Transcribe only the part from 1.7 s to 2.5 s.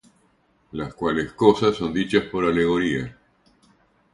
son dichas por